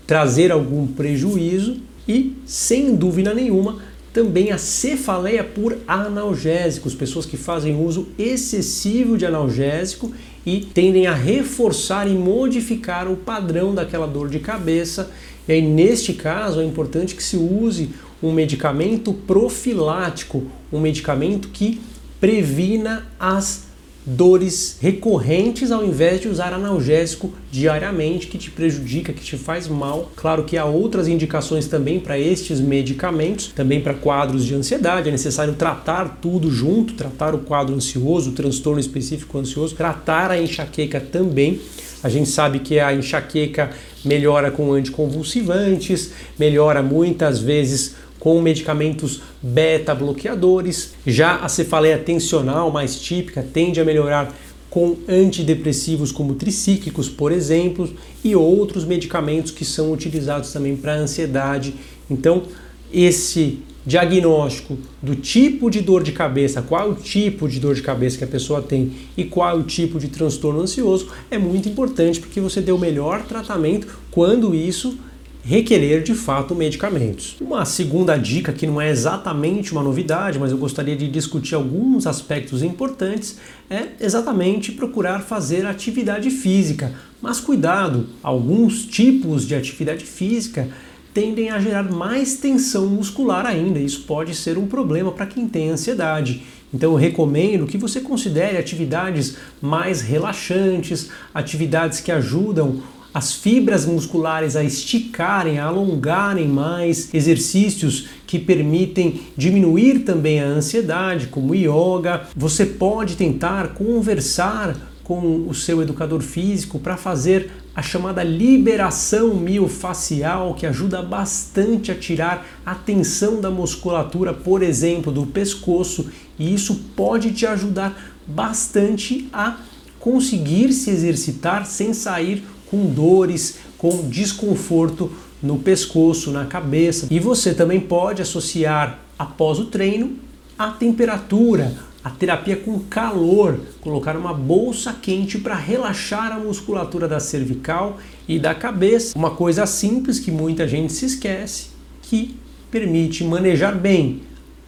trazer 0.06 0.52
algum 0.52 0.86
prejuízo 0.86 1.78
e, 2.06 2.36
sem 2.44 2.94
dúvida 2.94 3.32
nenhuma, 3.32 3.78
também 4.12 4.52
a 4.52 4.58
cefaleia 4.58 5.42
por 5.42 5.78
analgésicos, 5.88 6.94
pessoas 6.94 7.24
que 7.24 7.38
fazem 7.38 7.82
uso 7.82 8.08
excessivo 8.18 9.16
de 9.16 9.24
analgésico 9.24 10.12
e 10.44 10.60
tendem 10.60 11.06
a 11.06 11.14
reforçar 11.14 12.06
e 12.06 12.12
modificar 12.12 13.10
o 13.10 13.16
padrão 13.16 13.74
daquela 13.74 14.06
dor 14.06 14.28
de 14.28 14.38
cabeça. 14.38 15.10
E 15.48 15.52
aí, 15.52 15.62
neste 15.62 16.12
caso, 16.12 16.60
é 16.60 16.64
importante 16.64 17.14
que 17.14 17.22
se 17.22 17.38
use 17.38 17.88
um 18.22 18.32
medicamento 18.32 19.12
profilático, 19.12 20.44
um 20.72 20.80
medicamento 20.80 21.48
que 21.48 21.80
previna 22.20 23.06
as 23.18 23.70
dores 24.04 24.78
recorrentes 24.80 25.70
ao 25.70 25.84
invés 25.84 26.20
de 26.20 26.28
usar 26.28 26.52
analgésico 26.52 27.32
diariamente 27.50 28.26
que 28.26 28.38
te 28.38 28.50
prejudica, 28.50 29.12
que 29.12 29.22
te 29.22 29.36
faz 29.36 29.68
mal. 29.68 30.10
Claro 30.16 30.44
que 30.44 30.56
há 30.56 30.64
outras 30.64 31.06
indicações 31.06 31.66
também 31.66 32.00
para 32.00 32.18
estes 32.18 32.60
medicamentos, 32.60 33.48
também 33.48 33.80
para 33.80 33.94
quadros 33.94 34.44
de 34.44 34.54
ansiedade, 34.54 35.08
é 35.08 35.12
necessário 35.12 35.54
tratar 35.54 36.18
tudo 36.20 36.50
junto, 36.50 36.94
tratar 36.94 37.34
o 37.34 37.38
quadro 37.38 37.74
ansioso, 37.74 38.30
o 38.30 38.32
transtorno 38.32 38.80
específico 38.80 39.38
ansioso, 39.38 39.74
tratar 39.74 40.30
a 40.30 40.40
enxaqueca 40.40 41.00
também. 41.00 41.60
A 42.02 42.08
gente 42.08 42.30
sabe 42.30 42.60
que 42.60 42.80
a 42.80 42.94
enxaqueca 42.94 43.70
melhora 44.02 44.50
com 44.50 44.72
anticonvulsivantes, 44.72 46.12
melhora 46.38 46.82
muitas 46.82 47.38
vezes 47.38 47.96
com 48.20 48.40
medicamentos 48.40 49.22
beta-bloqueadores. 49.42 50.92
Já 51.04 51.36
a 51.36 51.48
cefaleia 51.48 51.98
tensional 51.98 52.70
mais 52.70 53.00
típica 53.00 53.42
tende 53.42 53.80
a 53.80 53.84
melhorar 53.84 54.32
com 54.68 54.96
antidepressivos 55.08 56.12
como 56.12 56.34
tricíclicos, 56.34 57.08
por 57.08 57.32
exemplo, 57.32 57.92
e 58.22 58.36
outros 58.36 58.84
medicamentos 58.84 59.50
que 59.50 59.64
são 59.64 59.90
utilizados 59.90 60.52
também 60.52 60.76
para 60.76 60.94
ansiedade. 60.94 61.74
Então, 62.08 62.44
esse 62.92 63.58
diagnóstico 63.84 64.78
do 65.02 65.16
tipo 65.16 65.70
de 65.70 65.80
dor 65.80 66.02
de 66.02 66.12
cabeça, 66.12 66.60
qual 66.60 66.90
o 66.90 66.94
tipo 66.94 67.48
de 67.48 67.58
dor 67.58 67.74
de 67.74 67.82
cabeça 67.82 68.18
que 68.18 68.24
a 68.24 68.28
pessoa 68.28 68.60
tem 68.60 68.92
e 69.16 69.24
qual 69.24 69.58
o 69.58 69.62
tipo 69.62 69.98
de 69.98 70.08
transtorno 70.08 70.60
ansioso 70.60 71.08
é 71.30 71.38
muito 71.38 71.68
importante 71.68 72.20
porque 72.20 72.40
você 72.40 72.60
dê 72.60 72.70
o 72.70 72.78
melhor 72.78 73.24
tratamento 73.24 73.88
quando 74.10 74.54
isso 74.54 74.98
requerer 75.42 76.02
de 76.02 76.14
fato 76.14 76.54
medicamentos. 76.54 77.36
Uma 77.40 77.64
segunda 77.64 78.16
dica 78.16 78.52
que 78.52 78.66
não 78.66 78.80
é 78.80 78.90
exatamente 78.90 79.72
uma 79.72 79.82
novidade, 79.82 80.38
mas 80.38 80.50
eu 80.50 80.58
gostaria 80.58 80.96
de 80.96 81.08
discutir 81.08 81.54
alguns 81.54 82.06
aspectos 82.06 82.62
importantes, 82.62 83.38
é 83.68 83.88
exatamente 84.00 84.72
procurar 84.72 85.20
fazer 85.20 85.66
atividade 85.66 86.30
física. 86.30 86.92
Mas 87.20 87.40
cuidado, 87.40 88.06
alguns 88.22 88.84
tipos 88.84 89.46
de 89.46 89.54
atividade 89.54 90.04
física 90.04 90.68
tendem 91.12 91.50
a 91.50 91.58
gerar 91.58 91.84
mais 91.84 92.36
tensão 92.36 92.86
muscular 92.86 93.44
ainda. 93.44 93.78
Isso 93.78 94.02
pode 94.02 94.34
ser 94.34 94.56
um 94.56 94.66
problema 94.66 95.10
para 95.10 95.26
quem 95.26 95.48
tem 95.48 95.70
ansiedade. 95.70 96.42
Então 96.72 96.92
eu 96.92 96.96
recomendo 96.96 97.66
que 97.66 97.76
você 97.76 98.00
considere 98.00 98.56
atividades 98.56 99.36
mais 99.60 100.00
relaxantes, 100.00 101.10
atividades 101.34 102.00
que 102.00 102.12
ajudam 102.12 102.80
as 103.12 103.32
fibras 103.32 103.84
musculares 103.84 104.56
a 104.56 104.62
esticarem, 104.62 105.58
a 105.58 105.64
alongarem 105.64 106.46
mais, 106.46 107.12
exercícios 107.12 108.08
que 108.26 108.38
permitem 108.38 109.20
diminuir 109.36 110.00
também 110.00 110.40
a 110.40 110.46
ansiedade, 110.46 111.26
como 111.26 111.54
yoga. 111.54 112.22
Você 112.36 112.64
pode 112.64 113.16
tentar 113.16 113.74
conversar 113.74 114.76
com 115.02 115.48
o 115.48 115.52
seu 115.52 115.82
educador 115.82 116.20
físico 116.20 116.78
para 116.78 116.96
fazer 116.96 117.50
a 117.74 117.82
chamada 117.82 118.22
liberação 118.22 119.34
miofacial, 119.34 120.54
que 120.54 120.66
ajuda 120.66 121.02
bastante 121.02 121.90
a 121.90 121.96
tirar 121.96 122.46
a 122.64 122.76
tensão 122.76 123.40
da 123.40 123.50
musculatura, 123.50 124.32
por 124.32 124.62
exemplo, 124.62 125.10
do 125.10 125.26
pescoço, 125.26 126.10
e 126.38 126.54
isso 126.54 126.76
pode 126.94 127.32
te 127.32 127.44
ajudar 127.44 128.00
bastante 128.24 129.28
a 129.32 129.56
conseguir 129.98 130.72
se 130.72 130.90
exercitar 130.90 131.66
sem 131.66 131.92
sair 131.92 132.44
com 132.70 132.86
dores, 132.86 133.58
com 133.76 134.08
desconforto 134.08 135.10
no 135.42 135.58
pescoço, 135.58 136.30
na 136.30 136.44
cabeça. 136.44 137.06
E 137.10 137.18
você 137.18 137.54
também 137.54 137.80
pode 137.80 138.22
associar 138.22 139.00
após 139.18 139.58
o 139.58 139.66
treino 139.66 140.16
a 140.58 140.70
temperatura, 140.70 141.74
a 142.04 142.10
terapia 142.10 142.54
com 142.54 142.78
calor, 142.80 143.58
colocar 143.80 144.14
uma 144.14 144.34
bolsa 144.34 144.92
quente 144.92 145.38
para 145.38 145.54
relaxar 145.54 146.32
a 146.32 146.38
musculatura 146.38 147.08
da 147.08 147.18
cervical 147.18 147.98
e 148.28 148.38
da 148.38 148.54
cabeça. 148.54 149.16
Uma 149.16 149.30
coisa 149.30 149.64
simples 149.64 150.18
que 150.18 150.30
muita 150.30 150.68
gente 150.68 150.92
se 150.92 151.06
esquece, 151.06 151.68
que 152.02 152.36
permite 152.70 153.24
manejar 153.24 153.74
bem 153.74 154.20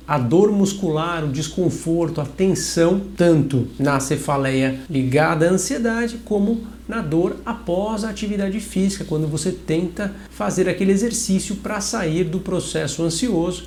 a 0.06 0.18
dor 0.18 0.50
muscular, 0.50 1.24
o 1.24 1.28
desconforto, 1.28 2.20
a 2.20 2.24
tensão, 2.24 3.00
tanto 3.16 3.68
na 3.78 4.00
cefaleia 4.00 4.80
ligada 4.90 5.46
à 5.46 5.52
ansiedade, 5.52 6.18
como 6.24 6.62
na 6.88 7.00
dor 7.00 7.36
após 7.44 8.04
a 8.04 8.10
atividade 8.10 8.58
física, 8.60 9.04
quando 9.04 9.26
você 9.26 9.52
tenta 9.52 10.14
fazer 10.30 10.68
aquele 10.68 10.92
exercício 10.92 11.56
para 11.56 11.80
sair 11.80 12.24
do 12.24 12.40
processo 12.40 13.02
ansioso 13.02 13.66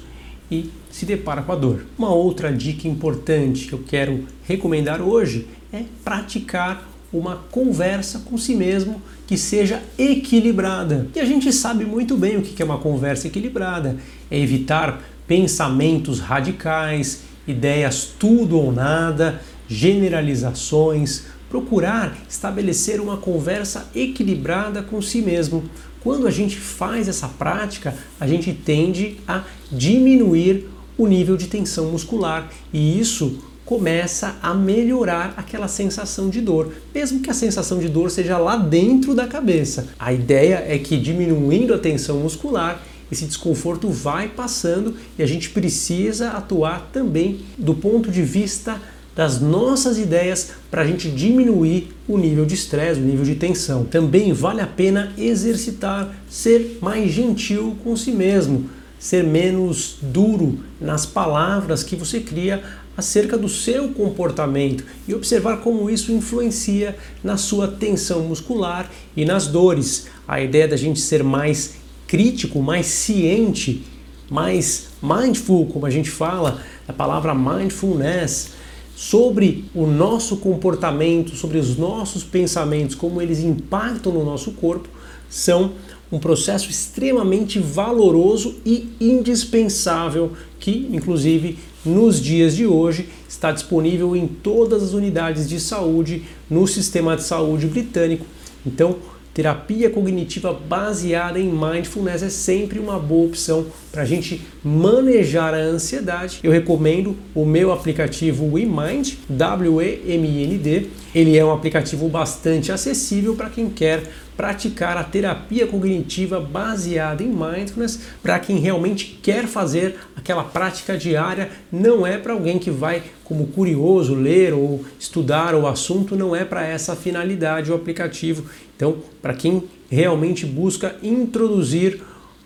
e 0.52 0.70
se 0.92 1.06
depara 1.06 1.42
com 1.42 1.52
a 1.52 1.56
dor. 1.56 1.86
Uma 1.98 2.14
outra 2.14 2.52
dica 2.52 2.88
importante 2.88 3.68
que 3.68 3.74
eu 3.74 3.84
quero 3.86 4.26
recomendar 4.48 5.02
hoje 5.02 5.48
é 5.72 5.84
praticar 6.04 6.88
uma 7.12 7.38
conversa 7.50 8.20
com 8.20 8.38
si 8.38 8.56
mesmo 8.56 9.02
que 9.26 9.38
seja 9.38 9.82
equilibrada. 9.98 11.08
E 11.16 11.20
a 11.20 11.26
gente 11.26 11.52
sabe 11.52 11.86
muito 11.86 12.18
bem 12.18 12.38
o 12.38 12.42
que 12.42 12.62
é 12.62 12.66
uma 12.66 12.78
conversa 12.78 13.28
equilibrada: 13.28 13.98
é 14.30 14.38
evitar 14.38 15.02
pensamentos 15.28 16.20
radicais, 16.20 17.22
ideias 17.48 18.10
tudo 18.20 18.60
ou 18.60 18.72
nada, 18.72 19.42
generalizações, 19.68 21.26
procurar 21.56 22.18
estabelecer 22.30 23.00
uma 23.00 23.16
conversa 23.16 23.88
equilibrada 23.96 24.84
com 24.84 25.02
si 25.02 25.22
mesmo. 25.22 25.64
Quando 26.02 26.28
a 26.28 26.32
gente 26.32 26.58
faz 26.58 27.08
essa 27.08 27.30
prática, 27.30 27.96
a 28.20 28.28
gente 28.28 28.52
tende 28.52 29.16
a 29.26 29.46
diminuir 29.72 30.68
o 30.98 31.08
nível 31.08 31.38
de 31.38 31.48
tensão 31.48 31.86
muscular 31.86 32.52
e 32.74 33.00
isso 33.00 33.40
começa 33.64 34.36
a 34.42 34.54
melhorar 34.54 35.34
aquela 35.38 35.70
sensação 35.70 36.30
de 36.30 36.42
dor, 36.42 36.74
mesmo 36.94 37.22
que 37.22 37.30
a 37.30 37.34
sensação 37.34 37.80
de 37.80 37.88
dor 37.88 38.12
seja 38.12 38.38
lá 38.38 38.58
dentro 38.58 39.16
da 39.16 39.26
cabeça. 39.26 39.88
A 39.98 40.12
ideia 40.12 40.62
é 40.68 40.78
que 40.78 40.98
diminuindo 40.98 41.74
a 41.74 41.80
tensão 41.80 42.20
muscular, 42.20 42.84
esse 43.10 43.26
desconforto 43.26 43.90
vai 43.90 44.28
passando 44.28 44.96
e 45.18 45.24
a 45.24 45.26
gente 45.26 45.52
precisa 45.52 46.32
atuar 46.32 46.90
também 46.92 47.40
do 47.58 47.74
ponto 47.74 48.12
de 48.12 48.22
vista 48.22 48.82
das 49.16 49.40
nossas 49.40 49.98
ideias 49.98 50.52
para 50.70 50.82
a 50.82 50.86
gente 50.86 51.10
diminuir 51.10 51.96
o 52.08 52.18
nível 52.18 52.46
de 52.46 52.54
estresse, 52.54 53.00
o 53.00 53.04
nível 53.04 53.24
de 53.24 53.36
tensão. 53.36 53.86
Também 53.86 54.34
vale 54.34 54.62
a 54.62 54.68
pena 54.68 55.14
exercitar, 55.18 56.14
ser 56.30 56.78
mais 56.82 57.12
gentil 57.12 57.78
com 57.84 57.96
si 57.96 58.12
mesmo, 58.12 58.70
ser 59.00 59.24
menos 59.24 59.98
duro 60.02 60.60
nas 60.82 61.06
palavras 61.06 61.84
que 61.84 61.96
você 61.96 62.20
cria 62.20 62.62
acerca 62.98 63.38
do 63.38 63.50
seu 63.50 63.90
comportamento 63.90 64.84
e 65.08 65.14
observar 65.14 65.58
como 65.58 65.90
isso 65.90 66.12
influencia 66.12 66.96
na 67.24 67.38
sua 67.38 67.68
tensão 67.68 68.22
muscular 68.22 68.90
e 69.16 69.26
nas 69.26 69.48
dores. 69.48 70.08
A 70.28 70.42
ideia 70.42 70.68
da 70.68 70.78
gente 70.78 71.00
ser 71.00 71.24
mais 71.24 71.76
crítico, 72.08 72.62
mais 72.62 72.86
ciente, 72.86 73.84
mais 74.30 74.88
mindful, 75.02 75.68
como 75.68 75.86
a 75.86 75.90
gente 75.90 76.10
fala, 76.10 76.62
a 76.88 76.94
palavra 76.94 77.36
mindfulness, 77.36 78.55
sobre 78.96 79.66
o 79.76 79.86
nosso 79.86 80.38
comportamento, 80.38 81.36
sobre 81.36 81.58
os 81.58 81.78
nossos 81.78 82.24
pensamentos, 82.24 82.96
como 82.96 83.22
eles 83.22 83.40
impactam 83.40 84.14
no 84.14 84.24
nosso 84.24 84.52
corpo, 84.54 84.88
são 85.30 85.74
um 86.12 86.20
processo 86.20 86.70
extremamente 86.70 87.60
valoroso 87.60 88.56
e 88.66 88.90
indispensável 89.02 90.32
que, 90.60 90.90
inclusive, 90.92 91.60
nos 91.86 92.22
dias 92.22 92.56
de 92.56 92.66
hoje 92.66 93.10
está 93.28 93.52
disponível 93.52 94.16
em 94.16 94.28
todas 94.28 94.82
as 94.82 94.94
unidades 94.94 95.48
de 95.48 95.60
saúde 95.60 96.24
no 96.50 96.66
sistema 96.68 97.16
de 97.16 97.24
saúde 97.24 97.68
britânico. 97.68 98.26
Então, 98.66 98.96
terapia 99.36 99.90
cognitiva 99.90 100.54
baseada 100.54 101.38
em 101.38 101.52
mindfulness 101.52 102.24
é 102.24 102.30
sempre 102.30 102.80
uma 102.80 102.98
boa 102.98 103.28
opção 103.28 103.66
para 103.92 104.04
a 104.04 104.06
gente 104.06 104.42
manejar 104.64 105.54
a 105.54 105.58
ansiedade. 105.58 106.40
Eu 106.42 106.54
recomendo 106.54 107.18
o 107.36 107.46
meu 107.46 107.74
aplicativo 107.74 108.50
WeMind, 108.54 109.18
W-E-M-I-N-D. 109.28 110.88
Ele 111.14 111.38
é 111.38 111.44
um 111.44 111.52
aplicativo 111.52 112.08
bastante 112.08 112.72
acessível 112.72 113.36
para 113.36 113.50
quem 113.50 113.70
quer 113.70 114.04
praticar 114.36 114.98
a 114.98 115.04
terapia 115.04 115.66
cognitiva 115.66 116.40
baseada 116.40 117.24
em 117.24 117.30
mindfulness 117.30 118.00
para 118.22 118.40
quem 118.40 118.58
realmente 118.58 119.20
quer 119.22 119.48
fazer 119.48 119.96
aquela 120.16 120.44
prática 120.44 120.98
diária. 120.98 121.50
Não 121.72 122.06
é 122.06 122.18
para 122.18 122.34
alguém 122.34 122.60
que 122.60 122.72
vai 122.72 123.04
como 123.24 123.48
curioso 123.48 124.14
ler 124.14 124.54
ou 124.54 124.84
estudar 125.00 125.56
o 125.56 125.68
assunto, 125.68 126.16
não 126.16 126.36
é 126.36 126.44
para 126.46 126.66
essa 126.66 126.96
finalidade 126.96 127.72
o 127.72 127.76
aplicativo. 127.76 128.46
Então, 128.76 128.98
para 129.22 129.34
quem 129.34 129.64
realmente 129.90 130.46
busca 130.46 130.96
introduzir 131.02 132.02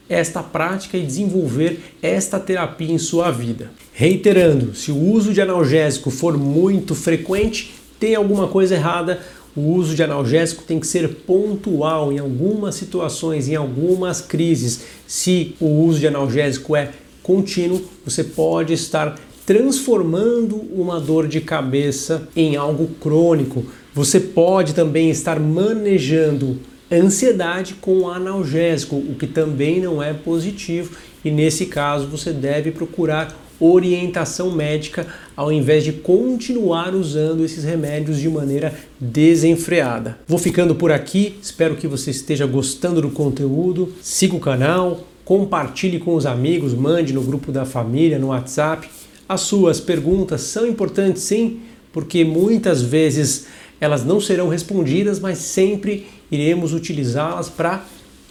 esta 0.08 0.42
prática 0.42 0.98
e 0.98 1.06
desenvolver 1.06 1.96
esta 2.02 2.40
terapia 2.40 2.92
em 2.92 2.98
sua 2.98 3.30
vida. 3.30 3.72
Reiterando, 3.94 4.74
se 4.74 4.92
o 4.92 4.98
uso 4.98 5.34
de 5.34 5.42
analgésico 5.42 6.10
for 6.10 6.38
muito 6.38 6.96
frequente, 6.96 7.76
tem 8.00 8.16
alguma 8.16 8.48
coisa 8.48 8.76
errada 8.76 9.20
o 9.56 9.62
uso 9.74 9.96
de 9.96 10.04
analgésico 10.04 10.64
tem 10.64 10.80
que 10.80 10.88
ser 10.88 11.08
pontual 11.08 12.12
em 12.12 12.20
algumas 12.20 12.76
situações, 12.76 13.48
em 13.50 13.56
algumas 13.56 14.22
crises. 14.22 14.82
Se 15.08 15.56
o 15.60 15.66
uso 15.66 16.00
de 16.00 16.08
analgésico 16.08 16.76
é 16.76 16.92
contínuo, 17.24 17.82
você 18.06 18.24
pode 18.24 18.74
estar 18.74 19.20
transformando 19.46 20.56
uma 20.72 21.00
dor 21.00 21.28
de 21.28 21.42
cabeça 21.42 22.28
em 22.36 22.56
algo 22.56 22.88
crônico. 23.00 23.66
Você 23.94 24.20
pode 24.20 24.74
também 24.74 25.10
estar 25.10 25.40
manejando 25.40 26.60
ansiedade 26.92 27.76
com 27.76 28.08
analgésico, 28.08 28.96
o 28.96 29.16
que 29.16 29.28
também 29.28 29.80
não 29.82 30.02
é 30.02 30.14
positivo, 30.14 30.96
e 31.24 31.30
nesse 31.30 31.66
caso 31.66 32.08
você 32.08 32.32
deve 32.32 32.72
procurar 32.72 33.36
orientação 33.60 34.52
médica 34.52 35.08
ao 35.36 35.52
invés 35.52 35.84
de 35.84 35.92
continuar 35.92 36.96
usando 36.96 37.44
esses 37.44 37.64
remédios 37.64 38.18
de 38.18 38.30
maneira 38.30 38.74
desenfreada. 39.00 40.18
Vou 40.28 40.40
ficando 40.40 40.76
por 40.76 40.92
aqui, 40.92 41.38
espero 41.42 41.76
que 41.76 41.88
você 41.88 42.12
esteja 42.12 42.46
gostando 42.46 43.02
do 43.02 43.10
conteúdo. 43.10 43.94
Siga 44.02 44.36
o 44.36 44.40
canal, 44.40 45.06
compartilhe 45.26 46.00
com 46.00 46.16
os 46.16 46.26
amigos, 46.26 46.74
mande 46.74 47.14
no 47.14 47.22
grupo 47.22 47.52
da 47.52 47.66
família, 47.66 48.18
no 48.18 48.28
WhatsApp. 48.28 48.90
As 49.28 49.42
suas 49.42 49.80
perguntas 49.80 50.42
são 50.42 50.66
importantes 50.66 51.22
sim, 51.24 51.60
porque 51.94 52.24
muitas 52.24 52.82
vezes 52.82 53.46
elas 53.80 54.04
não 54.04 54.20
serão 54.20 54.50
respondidas, 54.50 55.20
mas 55.20 55.38
sempre 55.38 56.08
iremos 56.32 56.74
utilizá-las 56.74 57.50
para 57.50 57.86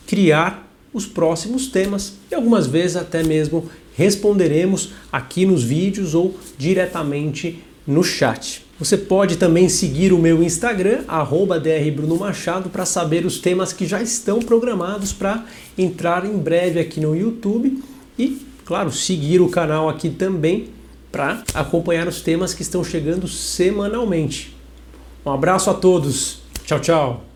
criar 0.07 0.69
os 0.93 1.07
próximos 1.07 1.67
temas 1.67 2.15
e 2.31 2.35
algumas 2.35 2.67
vezes 2.67 2.97
até 2.97 3.23
mesmo 3.23 3.69
responderemos 3.99 4.93
aqui 5.11 5.45
nos 5.45 5.65
vídeos 5.65 6.15
ou 6.15 6.39
diretamente 6.57 7.59
no 7.85 8.05
chat. 8.05 8.65
Você 8.79 8.97
pode 8.97 9.37
também 9.37 9.69
seguir 9.69 10.13
o 10.13 10.19
meu 10.19 10.41
Instagram, 10.41 11.01
@drbrunomachado, 11.61 12.71
para 12.71 12.87
saber 12.87 13.27
os 13.27 13.41
temas 13.41 13.73
que 13.73 13.85
já 13.85 14.01
estão 14.01 14.39
programados 14.39 15.13
para 15.13 15.45
entrar 15.77 16.25
em 16.25 16.39
breve 16.39 16.79
aqui 16.79 17.01
no 17.01 17.17
YouTube 17.17 17.83
e, 18.17 18.41
claro, 18.65 18.93
seguir 18.93 19.41
o 19.41 19.49
canal 19.49 19.89
aqui 19.89 20.11
também 20.11 20.69
para 21.11 21.43
acompanhar 21.53 22.07
os 22.07 22.21
temas 22.21 22.55
que 22.55 22.63
estão 22.63 22.85
chegando 22.85 23.27
semanalmente. 23.27 24.55
Um 25.27 25.33
abraço 25.33 25.71
a 25.71 25.75
todos. 25.75 26.39
Tchau, 26.65 26.79
tchau. 26.79 27.28